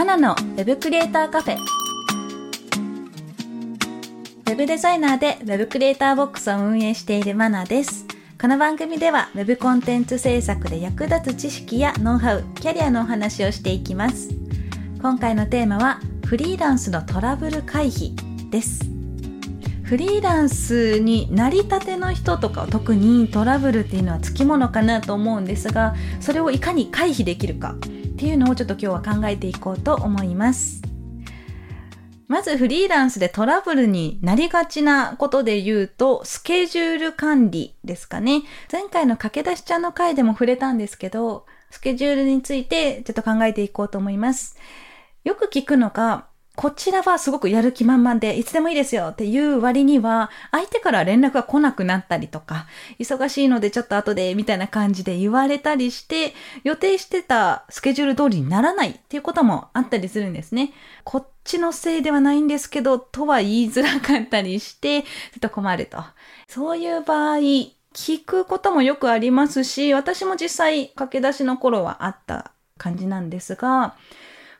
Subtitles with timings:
[0.00, 1.58] マナのウェブクリエイターカフェ。
[1.58, 8.06] ウェブデザイナーでウェブクリエイターボックスを運営しているマナです。
[8.40, 14.30] この番組では Web コンテンツ制作で役立つ知識やノウハウ、キャリアのお話をしていきます。
[15.02, 18.14] 今回のテーマはフリーランスのトラブル回避
[18.48, 18.80] です。
[19.82, 27.74] フリーランスになりたての人とか特にトラブルっていうのはつきものかなと思うんですが、それをいかに回避できるか
[28.20, 30.82] っていうのをちょっと今日は考えていこうと思います。
[32.28, 38.42] まずフリーランスでトラブルになりがちなことで言うと、スケジュール管理ですかね。
[38.70, 44.58] 前回の駆け出しちゃんの回でも触れたんですけど、スケジュールについてちょっと考えていこうと思います。
[45.24, 46.26] よく聞くのが、
[46.60, 52.66] こちらはすごくやる気満々で、いつでもいいですよっていう割には、相手から連絡が来なくなったりとか、
[52.98, 60.74] 忙しいのでちょっと後で、みたいな感じで言われたりして、予定してたスケジュール通りにならないっていうこともあったりするんですね。
[61.04, 65.08] こっちのせいではないんですけど、とは言いづらかったりして、ちょ
[65.38, 66.04] っと困ると。
[66.46, 73.94] そういう場合、聞くこともよくありますし、私も実際駆け出しの頃はあった感じなんですが、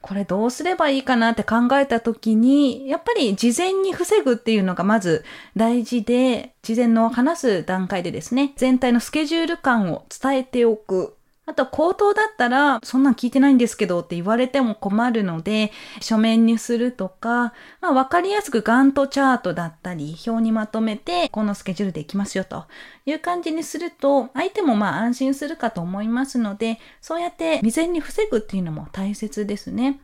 [0.03, 5.25] これどうすればいいかなって考えた時に、やっぱり事前に防ぐっていうのがまず
[5.57, 11.17] 大事で、事前の話す段階でですね、全体のスケジュール感を伝えておく。
[11.51, 22.67] あと、口頭だったら、そんなん聞いてないんですけどって言われても困るので、書面にするとか、まあ、わかりやすくガントチャートだったり、表にまとめて、このスケジュールでいきますよと
[23.05, 29.99] いう感じにすると、相手もまあ安心するかと思いますので、そうやって未然に防ぐっていうのも大切ですね。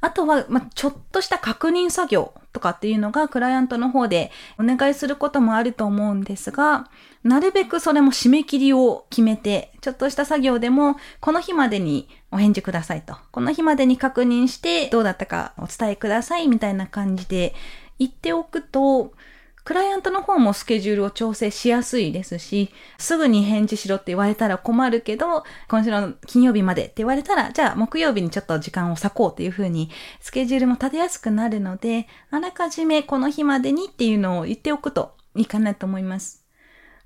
[0.00, 6.88] あとは、まあ、ちょっとした確認作業とかっていうのがクライアントの方でお願いすることもあると思うんですが、
[7.22, 13.16] なるべくそれも締め切りを決めて、ちょっとした作業でも、この日までにお返事くださいと。
[13.30, 17.54] この日までに確認して、どうだったかお伝えくださいみたいな感じで
[17.98, 19.12] 言っておくと、
[19.70, 29.88] クライアントの方もスケジュールを調整しやすいですし、すぐに返事しろって言われたら困るけど、今週の金曜日までって言われたら、じゃあ木曜日にちょっと時間を割こうっていう風に、
[30.18, 36.44] スケジュールも立てやすくなるので、あらかじめこの日までにっていうのを言っておくといいかなと思います。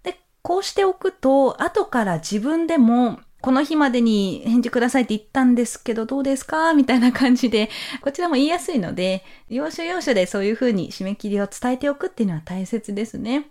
[0.02, 6.72] で、こうしておくと、後から自分でも、この日までに返事くださいって言ったんですけど、どうですか？
[6.72, 7.69] みたいな感じで、
[8.00, 13.50] こちらも言いやすいので、要所要所でそういう風に締め切りを伝えておくっていうのは大切ですね。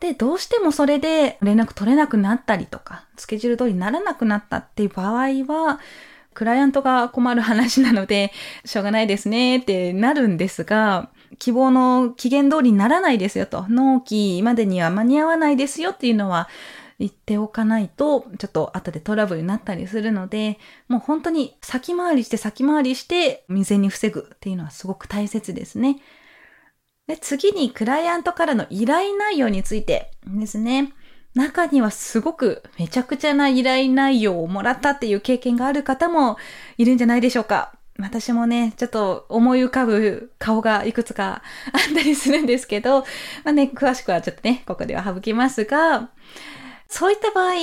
[0.00, 5.80] で、どうしてもそれで連絡取れなくなったりとか、スケジュール通りにならなくなったっていう場合は、
[6.32, 8.32] クライアントが困る話なので、
[8.64, 16.48] しょうがないですねってなるんですが、希望の期限通りにならないですよと、納期までには間に合わないですよっていうのは、
[17.00, 26.00] 言っておかないと、ちょっと後でトラブルになったりするので、もう本当に先回りして先回りして未然に防ぐっていうのはすごく大切ですね。
[27.06, 30.92] で次にクライアントからの依頼内容についてですね。
[31.34, 36.36] 中にはすごくめちゃくちゃな依頼内容をもらったっていう経験がある方も
[36.76, 37.72] いるんじゃないでしょうか。
[37.98, 43.00] 私もね、ちょっと思い浮かぶ顔がいくつかあったりするんですけど、
[43.44, 46.10] まあね、詳しくはちょっとね、ここでは省きますが、
[46.90, 47.54] そういった場合、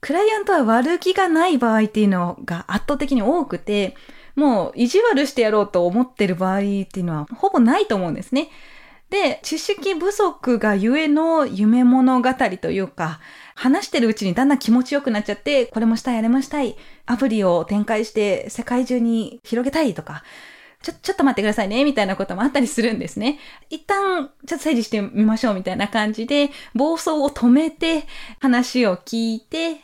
[0.00, 3.96] クライアントは悪気がない場合っていうのが圧倒的に多くて、
[4.36, 8.48] もう意地悪してやろうと思ってる場合っていうのはほぼないと思うんですね。
[9.10, 13.20] で、知識不足がゆえの夢物語というか、
[13.54, 16.76] 話してるうちにだんだん気持ちよくなっちゃって、これもしたい、あれもしたい、
[17.06, 20.22] アプリを展開して世界中に広げたいとか、
[20.86, 23.40] ちょ、ちょっと待ってくださいね、みたいなこともあったりするんですね。
[23.70, 28.04] 一旦、ちょっと整理してみましょう、みたいな感じで、暴走を止めて、
[28.38, 29.80] 話を聞いて、で、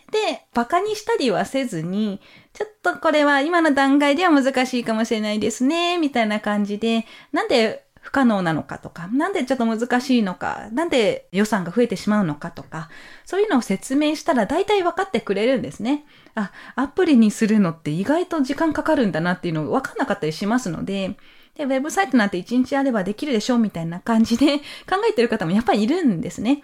[0.54, 2.20] 馬鹿にしたりはせずに、
[2.52, 12.90] ちょっとこれは今の段階では難しいかもしれないですね、みたいな感じで、なんで不可能なのかとか、なんでちょっと難しいのか、なんで予算が増えてしまうのかとか、
[13.24, 16.04] そういうのを説明したら大体分かってくれるんですね。
[16.34, 21.16] あ、アプリにするのって意外と時間かかるんだなっていうの分かんなかったりしますので、
[21.54, 26.62] で、ウェブサイトなんて1日あればできるでしょうみたいな感じで考えてる方もやっぱりいるんですね。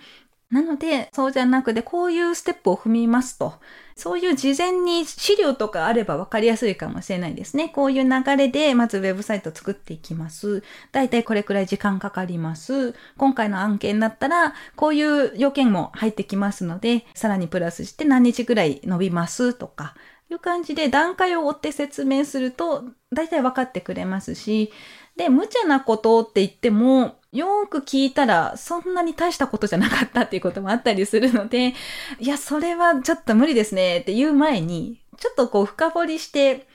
[0.50, 3.54] なので、そうじゃなくて、こういうステップを踏みますと。
[3.96, 7.68] そういう事前に資料とかあれば分かりやすいかもしれないですね。
[7.68, 10.62] こういう流れで、まずウェブサイト作っていきます。
[10.90, 12.94] だいたいこれくらい時間かかります。
[13.18, 19.96] 今回の案件だったら、こういう要件も入ってきますので、さらにプラスして何日くらい伸びますとか、
[20.30, 24.72] いう感じで段階を追って説明すると、だいたい分かってくれますし、
[25.16, 31.74] で、無茶なことって言っても、よく聞いたら、そんなに大したことじゃなかったっていうこともあったりするので、
[32.18, 36.66] いや、それはちょっと無理ですねって言う前に、ちょっとこう深掘りして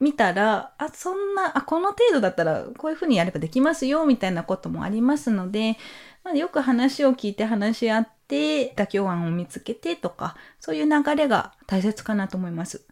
[0.00, 5.78] みたら、あ、そんな、あ、この程度だったらこういうふうにやればできますよ、みたいなこともありますので、
[6.24, 12.84] まあ、よく話を聞いて話し合って、妥協案を見つけてとか、そういう流れが大切かなと思います。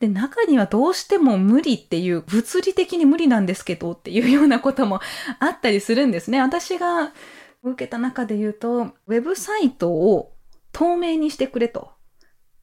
[0.00, 5.00] で、中にはどうしても無理っていう、物理的に無理なんですけどっていうようなことも
[5.38, 6.40] あったりするんですね。
[6.40, 7.12] 私が
[7.62, 10.34] 受けた中で言うと、ウェブサイトを
[10.72, 11.92] 透明にしてくれと。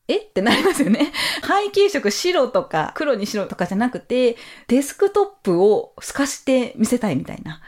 [0.07, 0.17] え？
[0.17, 1.13] ってなりますよね。
[1.41, 4.35] 背景色白とか黒に白とかじゃなくて、
[4.67, 7.61] デスクトップを透かして見せたいみたいな。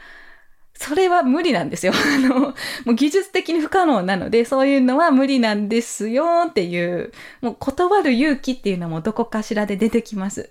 [0.84, 1.94] それは無理なんですよ。
[1.96, 2.52] あの、も
[2.88, 7.10] う技術的に不可能なので、そういうのは無理なんですよっていう、
[7.40, 10.50] もう断る勇気っていうのもどこかしらで出てきます。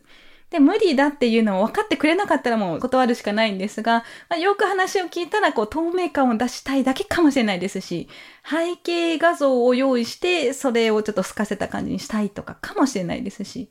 [0.54, 8.08] で、無理だっていうのを分かってくれなかったらもう断るしかないんですが、まあ、よく話を聞いたらこう透明感を出したいだけかもしれないですし、
[8.48, 13.68] 背景画像を用意してそれをちょっと透かせた感じにしたいとかかもしれないですし、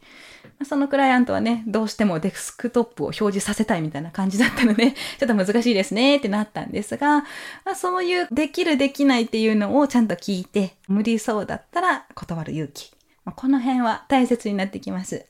[0.64, 4.90] そのクライアントはね、どうしてもデスクトップを表示させたいみたいな感じだったので、
[5.20, 7.20] ちょっと難しいですねってなったんですが、
[7.64, 12.90] まあ、そういうできるできないっていうのをちゃんと聞いて、無理そうだったら断る勇気。
[13.24, 15.26] まあ、この辺は大切になってきます。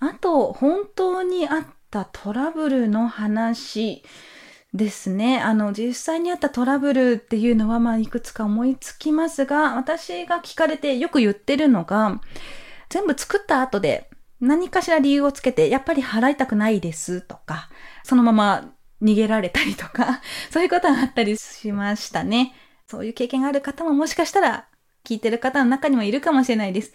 [0.00, 4.02] あと、本当にあったトラブルの話
[4.74, 5.40] ですね。
[5.40, 12.20] あの、実際にあったトラブルっていうのは、まあ、いくつか思いつきますが、私が聞かれてよく言ってるのが、
[12.88, 14.08] 全部作った後で
[14.40, 17.68] 何かしら理由をつけて、やっぱり払いたくないですとか、
[18.04, 18.72] そのまま
[19.02, 20.20] 逃げられたりとか、
[20.50, 22.54] そういうことがあったりしましたね。
[22.86, 24.66] そういう経験がある方ももしかしたら
[25.04, 26.94] 聞いてる方の中にもいるかもしれないです。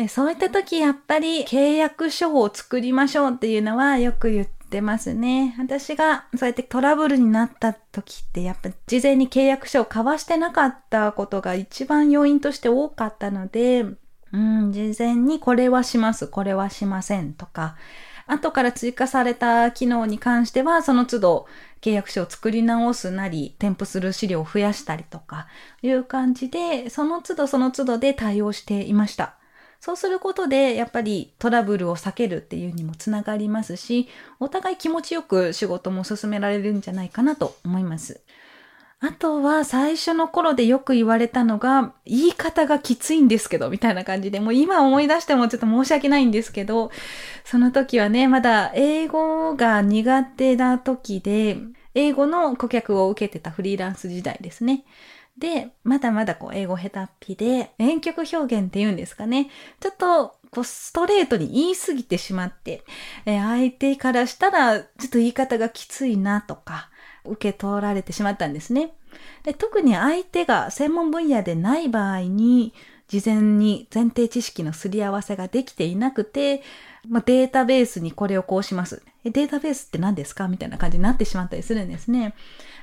[0.00, 5.54] でそういった時やっぱり契約書を作りましょうっていうのはよく言ってますね。
[5.58, 13.84] 私がそうやってトラブルになった時ってやっぱ事前に契約書を交わしてなかったことが一番要因として多かったので、
[14.32, 17.76] うん、事前にこれはします、これはしませんとか、
[18.26, 21.46] 後から追加された機能に関しては、その都度
[21.82, 25.48] 契約書を作り直すなり、添付する資料を増やしたりとか、
[25.82, 29.34] いう感じで、その都度その都度で対応していました。
[29.80, 38.20] そうすることで、やっぱりトラブルを避けるっていうにもつながりますし、お互い気持ちよく仕事も進められるんじゃないかなと思います。
[39.02, 46.90] あとは最初の頃でよく言われたのが、言い方がきついんですけど、みたいな感じで、もう今思い出してもちょっと申し訳ないんですけど、
[47.46, 51.56] その時はね、まだ英語が苦手な時で、
[51.94, 54.84] 英語の顧客を受けてたフリーランス時代ですね。
[55.40, 59.50] で、まだまだこう英語下手っぴで、遠曲表現って言うんですかね。
[59.80, 62.84] ちょっとこうストレートに言い過ぎてしまって、
[63.24, 66.90] え相手からしたらちょっと言い方がきついなとか、
[67.24, 68.92] 受け取られてしまったんですね。
[69.42, 72.74] で特に相手が専門分野でない場合に、
[73.10, 76.62] 事前に前提知識のすり合わせができていなくて、
[77.08, 79.02] まあ、データベースにこれをこうします。
[79.24, 82.34] えデータベースって何ですかみたいな感じになってしまったりするんですね。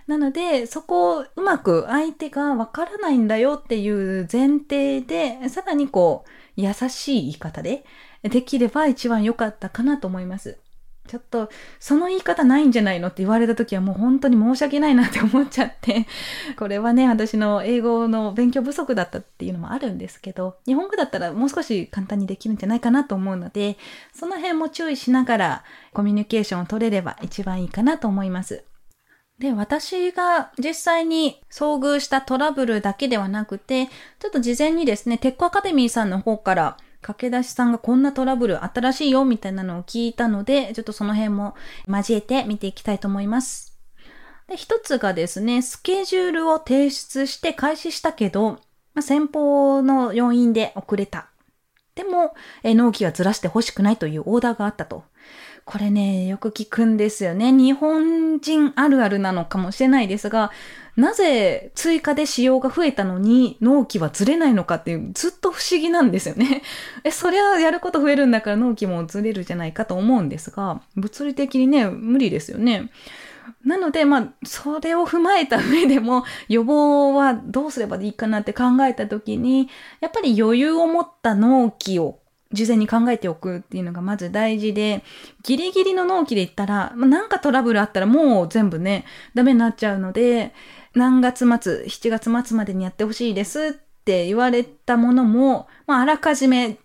[0.06, 7.86] なので、そこをうまく相手がわからないんだよっていう前提で、さらにこう、優しい言い方で
[8.24, 10.58] できれば一番良かったかなと思います。
[11.08, 11.50] ちょっと、
[11.80, 16.06] その言い方ないんじゃないのって言われた時はもう本当に申し訳ないなって思っちゃって、
[16.58, 23.78] これはね、私の英語の勉強不足だったっていうのもあるんですけど、日本語だったらもう少し簡単にできるんじゃないかなと思うので、
[24.14, 28.64] その辺も注意しながらコミュニケーションを取れれば一番いいかなと思います。
[29.40, 33.88] で、私が実際に遭遇したトラブルだけではなくて、
[34.20, 41.56] ちょっと事前にですね、テックアカデミーさんの方から駆け出しさんがこんなトラブル新しいよみたいなのを聞いたので、ちょっとその辺も
[41.88, 43.80] 交えて見ていきたいと思います。
[44.50, 48.60] で、一つがですね、スケジュールを提出して開始したけど、
[48.94, 51.30] まあ、先方の要因で遅れた。
[51.96, 55.06] でも、え納期はずらして欲しくないというオーダーがあったと。
[55.68, 57.52] これね、よく聞くんですよね。
[57.52, 60.50] 日本人あるあるなのかもしれないですが、
[60.96, 66.62] なぜ追加で使用が増えたのに納期はずれないのかっていうずっと不思議なんですよね。
[67.04, 72.90] え、そりゃやること増えるんだから納期もずれるじゃないかと思うんですが、物理的にね、無理ですよね。
[73.66, 79.68] なので、まあ、それを踏まえた上でも、予防はどうすればいいかなって考えたときに、
[80.00, 82.20] やっぱり余裕を持った納期を
[82.54, 85.04] 事前に考えておくっていうのがまず大事で、
[85.44, 90.54] ギリギリの納期で言ったら、まあ、なんかトラブルあったらもう全部ね、ダメになっちゃうので、
[90.96, 96.77] 何月末、7月末までにやってほしいですって言われたものも、まあ、あらかじめ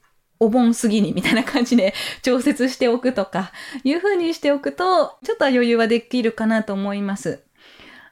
[0.42, 3.52] お盆過ぎにみたいな感じで調節しておくとか、
[3.84, 7.44] いう風にしておくと、ちょっと余裕はできるかなと思います。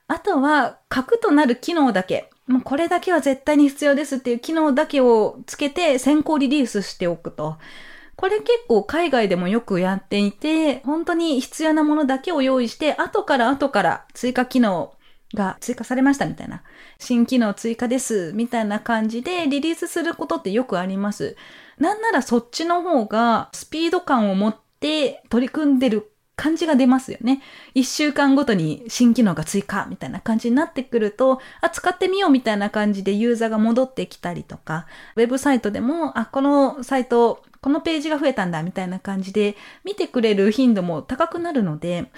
[0.07, 2.30] あとは、核となる機能だけ。
[2.50, 7.59] もうこれだけは絶対に必要ですっていう機能だけをつけて先行リリースしておくと。
[8.16, 14.92] これ結構海外でもよくやっていて、本当に必要なものだけを用意して、後から後から追加機能
[15.33, 16.62] が追加されましたみたいな。
[16.99, 21.37] 新機能追加ですみたいな感じでリリースすることってよくあります。
[21.78, 26.10] なんならそっちの方がスピード感を持って取り組んでる
[26.40, 27.42] 感じが出ますよね。
[27.75, 39.54] 一週間ごとに新機能が追加みたいな感じになってくると、あ、使ってみようみたいな感じでユーザーが戻ってきたりとか、ウェブサイトでも、あ、このサイト、このページが増えたんだみたいな感じで
[39.85, 42.11] 見てくれる頻度も高くなるので、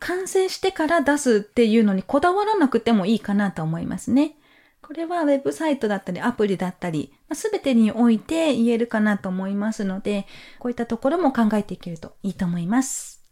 [0.00, 4.34] 完成してから出すっていうのにこだわらなくてもいいかなと思いますね。
[4.82, 10.26] これはウェブサイトだったりアプリだったり、すべてにおいて言えるかなと思いますので、
[10.58, 13.22] こういったところも考えていけるといいと思います。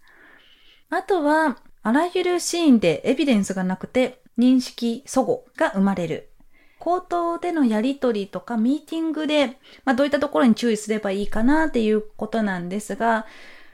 [0.89, 6.31] あとは、あらゆるシーンでエビデンスがなくて認識祖語が生まれる。
[6.79, 13.27] 口頭でのやりとりとかミーティングで、まあ、どういったところに注意すればいいかなっていうことなんですが、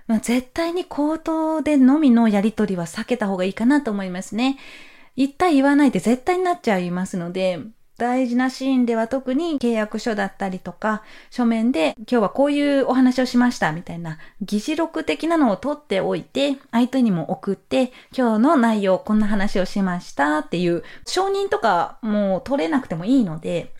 [0.09, 4.59] まあ、絶対に口頭でのみのやりとりは避けた方がいいかなと思いますね。
[5.17, 7.61] 言った言わないで絶対になっちゃいますので、
[7.99, 23.73] 大事なシーンでは特に契約書だったりとか、書面で今日はこういうお話をしましたみたいな議事録的なのを取っておいて、相手にも送って、今日の内容こんな話をしましたっていう承認とかもう取れなくてもいいので、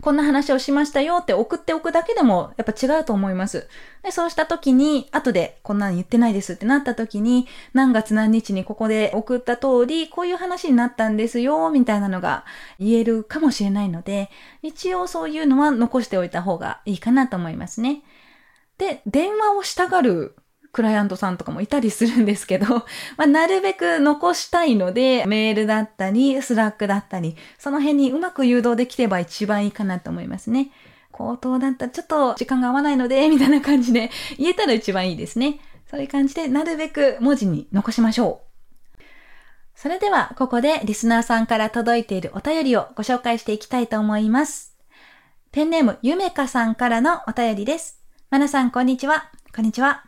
[0.00, 3.68] こんな話をしましたよって送っておくだけでもやっぱ違うと思います。
[4.02, 12.44] で、そうした時に、後でこんなの言ってないですってなった時に、何月何日にここで送った通り、こういう話になったんですよ、みたいなのが
[12.78, 14.30] 言えるかもしれないので、
[14.62, 18.02] 一応そういうのは残しておいた方がいいかなと思いますね。
[18.78, 20.36] で、電話をしたがる
[20.72, 22.66] クライアントさんとかもいたりするんですけど、
[23.16, 30.70] まあ、なるべく残したいので、メールだったり、 Slack だったり、その辺にうまく誘導できれば一番いいかなと思いますね。
[31.12, 35.60] 口頭だったらちょっと時間が合わないので、 みたいな感じで言えたら一番いいですね。
[35.90, 39.02] そういう感じで、なるべく文字に残しましょう。
[39.74, 44.76] それでは、ここでリスナーさんから届いているお便りをご紹介していきたいと思います。
[45.50, 48.00] ペンネーム、ゆめかさんからのお便りです。
[48.30, 49.30] まなさん、こんにちは。
[49.54, 50.04] こんにちは。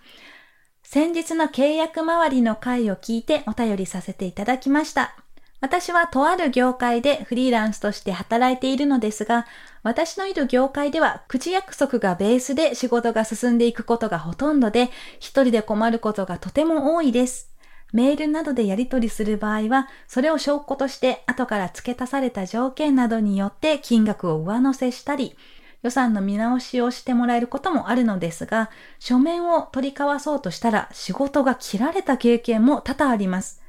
[0.93, 5.15] 先日の契約周りの回を聞いてお便りさせていただきました。
[5.61, 9.47] 私はとある業界でフリーランスとして働いているのですが、
[9.85, 17.55] 私のいる業界では口約束がベースで仕事が進んでいくことがほとんどで、一人で困ることがとても多いです。
[17.93, 25.37] メールなどでやり取りする場合は、それを証拠として後から付け足された条件などによって金額を上乗せしたり、
[25.83, 33.63] 予算の見直しをしてもらえることもあるのですが、書面を取り交わそうとしたら仕事が切られた経験も多々あります。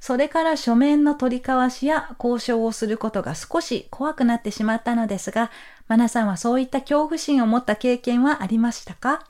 [0.00, 5.50] それから書面の取り交わしや交渉をすることが少し怖くなってしまったのですが、
[5.88, 9.24] マナさんはそういった恐怖心を持った経験はありましたか？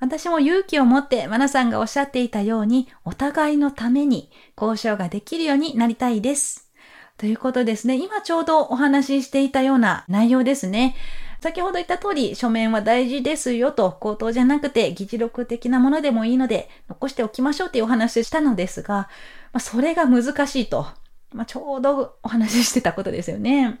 [0.00, 6.70] 私も勇気を持ってマナさんがおっしゃっていたように、お互いのために交渉ができるようになりたいです。
[7.16, 7.96] ということですね。
[7.96, 10.94] 今ちょうどお話ししていたような内容ですね。
[11.40, 19.08] 先ほど言った通り、書面は大事ですよと、口頭じゃなくて議事録的なものでもいいので、残しておきましょうっていうお話したのですが、
[19.52, 20.86] まあ、それが難しいと。
[21.32, 23.80] まあ、ちょうどお話ししてたことですよね。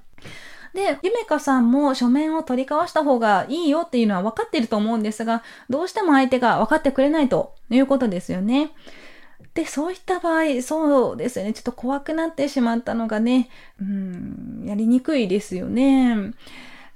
[0.74, 8.70] で、ゆめかさんも書面を取り交わした方がいいよっていうのは分かってると思うんですが、どうしても相手が分かってくれないということですよね。
[9.54, 11.52] で、そういった場合、そうですよね。
[11.52, 13.48] ちょっと怖くなってしまったのがね、
[13.80, 16.32] うん、やりにくいですよね。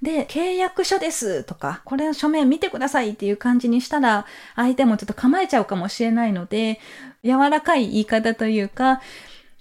[0.02, 6.80] で、契約書ですとか、これの書面見てくださいっていう感じにしたら、相手もちょっと構えちゃうかもしれないので、
[7.24, 9.00] 柔らかい言い方というか、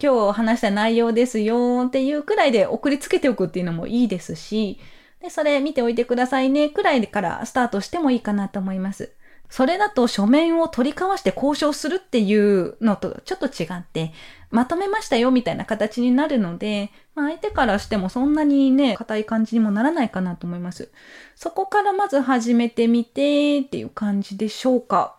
[0.02, 4.80] 今日話した内容ですよっていうくらいで送りつけておくっていうのもいいですし、
[5.22, 9.12] で、それ見ておいてくださいねくらいからスタートしてもいいかなと思います。
[9.52, 14.12] それだと書面を取り交わして交渉するっていうのとちょっと違って、
[14.52, 20.92] まとめましたよみたいな形になるので、まあ、相手からしてもそんなにね、硬い感じにもならないかなと思います。
[21.36, 25.18] そこからまず始めてみてっていう感じでしょうか。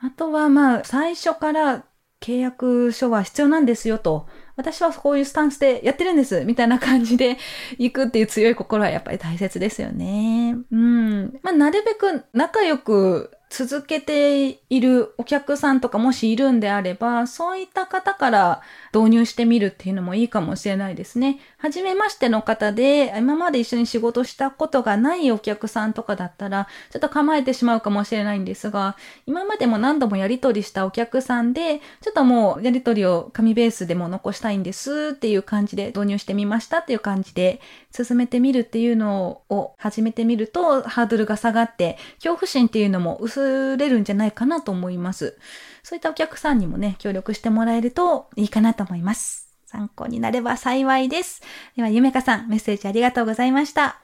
[0.00, 1.84] あとはまあ、最初から
[2.20, 7.36] 契約書は必要なんですよと、私はこういうスタンスでやってるんです、みたいな感じで
[7.78, 10.56] 行くっていう強い心はやっぱり大切ですよね。
[10.70, 11.38] うん。
[11.42, 18.62] まあ、なるべく仲良く続けているお客さんとかもしいるんであれば、そういった方から
[18.92, 21.38] 導入してみるっていうのもいいかもしれないですね。
[21.56, 37.60] はじめましての方で、今まで一緒に仕事したことがないお客さんとかだったら、ちょっと構えてしまうかもしれないんですが、今までも何度もやり取りしたお客さんで、ちょっともうやり取りを紙ベースでも残したいんですっていう感じで導入してみましたっていう感じで
[37.90, 45.38] 進めてみるっていうのを始めてみると、ハードルが下がって、恐怖心っていうのも薄れるんじゃないかなと思います。
[45.82, 49.54] そういったお客さんにもね、協力してもらえるといいかなと思います。
[49.66, 51.42] 参考になれば幸いです。
[51.76, 54.00] では、ゆめかさん、メッセージありがとうございました。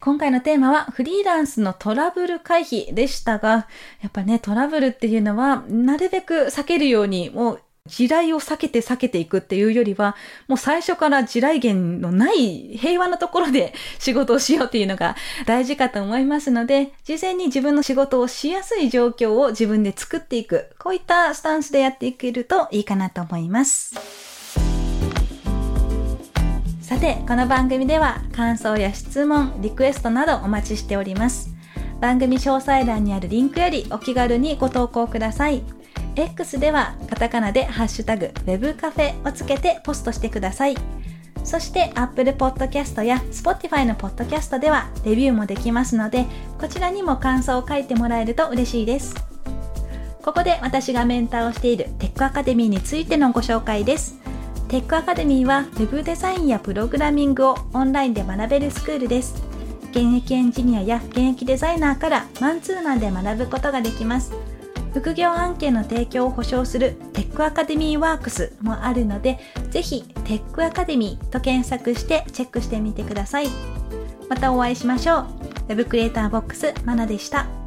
[0.00, 3.68] 今回のテーマはフリーランスのトラブル回避でしたが、
[4.00, 10.16] やっぱね、トラブルっていうのはなるべく避けるように、もう地雷を避けて避けていくっていうよりは、
[10.48, 20.70] もう最初から地雷源のない平和なところで 仕事をしようっていうのが大事かと思いますので、事前に自分の仕事をしやすい状況を自分で作っていく。
[20.78, 23.94] こういったスタンスでやっていけるといいかなと思います。
[26.80, 31.50] さて、この番組では感想や質問、リクエストなどお待ちしております。
[32.00, 35.79] 番組詳細欄にあるリンクよりお気軽にご投稿ください。
[36.16, 40.76] X ではカタカナでハッシュタグ Web カフェをつけてポストしてください。
[41.42, 46.26] そして Apple Podcast や Spotify の Podcast ではレビューもできますので、
[46.58, 49.14] こちらにも感想を書いてもらえると嬉しいです。
[50.22, 54.18] ここで私がメンターをしているテックアカデミーについてのご紹介です。
[54.68, 59.42] テックアカデミーは Web デザインやプログラミングをオンラインで学べるスクールです。
[59.92, 64.32] 現役エンジニアや現役デザイナーからマンツーマンで学ぶことができます。
[64.92, 69.38] 副業案件の提供を保証するテックアカデミーワークスもあるので、
[69.70, 73.48] ぜひテックアカデミーと検索してチェックしてみてください。
[74.28, 75.26] またお会いしましょう。
[75.68, 77.59] Web クリエイターボックスまなでした。